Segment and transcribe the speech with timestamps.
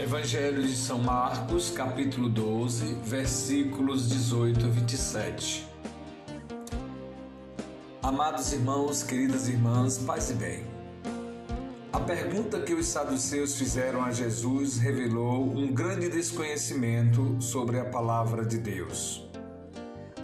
[0.00, 5.68] Evangelho de São Marcos, capítulo 12, versículos 18 a 27.
[8.02, 10.64] Amados irmãos, queridas irmãs, paz e bem.
[11.92, 18.42] A pergunta que os saduceus fizeram a Jesus revelou um grande desconhecimento sobre a palavra
[18.42, 19.28] de Deus.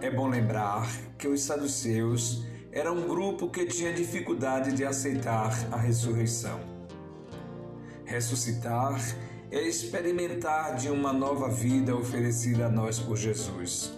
[0.00, 0.86] É bom lembrar
[1.18, 6.60] que os saduceus eram um grupo que tinha dificuldade de aceitar a ressurreição.
[8.04, 9.00] Ressuscitar
[9.54, 13.92] é experimentar de uma nova vida oferecida a nós por Jesus.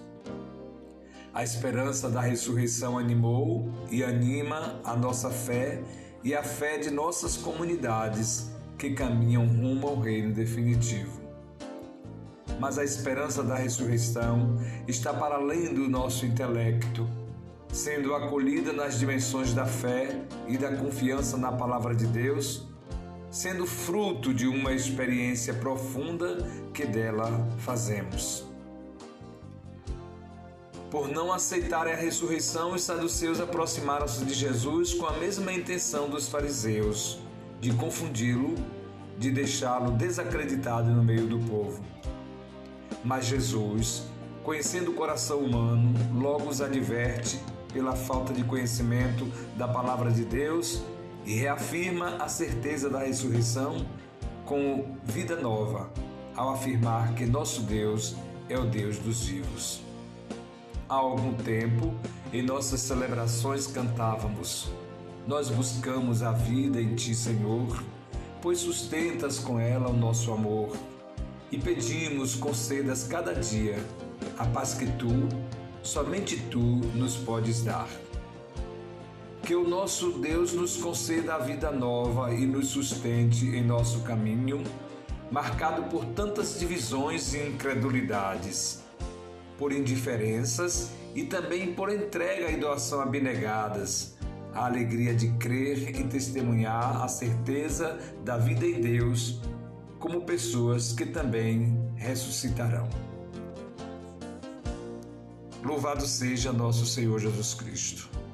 [1.32, 5.82] A esperança da ressurreição animou e anima a nossa fé
[6.23, 11.23] e a fé de nossas comunidades que caminham rumo ao reino definitivo.
[12.60, 17.09] Mas a esperança da ressurreição está para além do nosso intelecto,
[17.73, 22.75] sendo acolhida nas dimensões da fé e da confiança na palavra de Deus
[23.36, 26.38] sendo fruto de uma experiência profunda
[26.72, 28.46] que dela fazemos.
[30.90, 36.30] Por não aceitarem a ressurreição, os saduceus aproximaram-se de Jesus com a mesma intenção dos
[36.30, 37.18] fariseus,
[37.60, 38.54] de confundi-lo,
[39.18, 41.84] de deixá-lo desacreditado no meio do povo.
[43.04, 44.04] Mas Jesus,
[44.42, 47.38] conhecendo o coração humano, logo os adverte
[47.70, 50.82] pela falta de conhecimento da palavra de Deus
[51.27, 53.85] e reafirma a certeza da ressurreição
[54.45, 55.91] com vida nova,
[56.37, 58.15] ao afirmar que nosso Deus
[58.49, 59.80] é o Deus dos vivos.
[60.88, 61.93] Há algum tempo,
[62.32, 64.71] em nossas celebrações cantávamos:
[65.27, 67.82] Nós buscamos a vida em Ti, Senhor,
[68.41, 70.77] pois sustentas com ela o nosso amor.
[71.50, 73.84] E pedimos, concedas cada dia
[74.38, 75.28] a paz que Tu,
[75.82, 76.60] somente Tu,
[76.94, 77.88] nos podes dar.
[79.47, 84.64] Que o nosso Deus nos conceda a vida nova e nos sustente em nosso caminho,
[85.30, 88.82] marcado por tantas divisões e incredulidades,
[89.56, 94.16] por indiferenças e também por entrega e doação abnegadas,
[94.52, 99.40] a alegria de crer e testemunhar a certeza da vida em Deus,
[100.00, 102.88] como pessoas que também ressuscitarão.
[105.62, 108.25] Louvado seja nosso Senhor Jesus Cristo.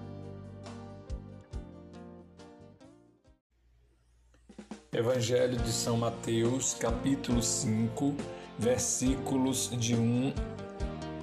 [4.95, 8.15] Evangelho de São Mateus, capítulo 5,
[8.59, 10.35] versículos de 1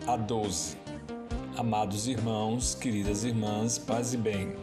[0.07, 0.75] a 12.
[1.55, 4.55] Amados irmãos, queridas irmãs, paz e bem.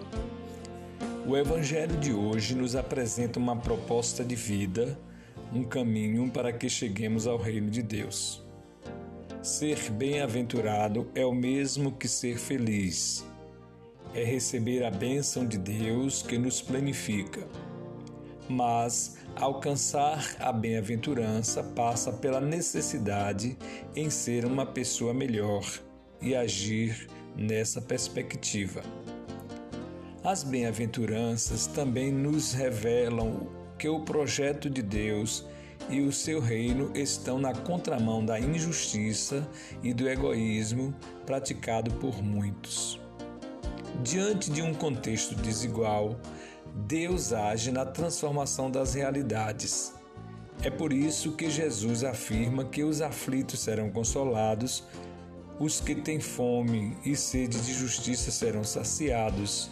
[1.25, 4.99] O Evangelho de hoje nos apresenta uma proposta de vida,
[5.53, 8.45] um caminho para que cheguemos ao reino de Deus.
[9.41, 13.25] Ser bem-aventurado é o mesmo que ser feliz.
[14.13, 17.47] É receber a bênção de Deus que nos planifica
[18.49, 23.57] mas alcançar a bem-aventurança passa pela necessidade
[23.95, 25.65] em ser uma pessoa melhor
[26.21, 28.83] e agir nessa perspectiva.
[30.25, 33.49] As bem-aventuranças também nos revelam
[33.79, 35.45] que o projeto de Deus
[35.89, 39.49] e o seu reino estão na contramão da injustiça
[39.83, 43.01] e do egoísmo praticado por muitos.
[44.03, 46.19] Diante de um contexto desigual,
[46.77, 49.95] Deus age na transformação das realidades.
[50.63, 54.85] É por isso que Jesus afirma que os aflitos serão consolados,
[55.59, 59.71] os que têm fome e sede de justiça serão saciados.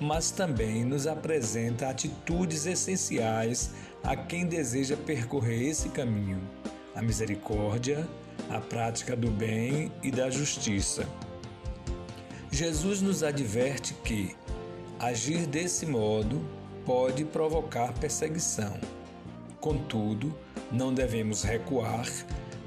[0.00, 3.72] Mas também nos apresenta atitudes essenciais
[4.04, 6.40] a quem deseja percorrer esse caminho:
[6.94, 8.08] a misericórdia,
[8.48, 11.06] a prática do bem e da justiça.
[12.52, 14.34] Jesus nos adverte que,
[15.00, 16.46] Agir desse modo
[16.84, 18.78] pode provocar perseguição.
[19.58, 20.36] Contudo,
[20.70, 22.06] não devemos recuar,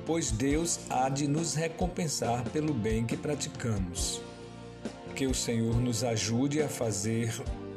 [0.03, 4.19] pois Deus há de nos recompensar pelo bem que praticamos.
[5.15, 7.31] Que o Senhor nos ajude a fazer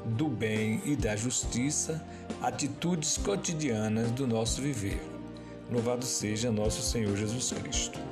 [0.06, 2.03] do bem e da justiça
[2.41, 5.02] atitudes cotidianas do nosso viver.
[5.70, 8.06] Louvado seja nosso Senhor Jesus Cristo.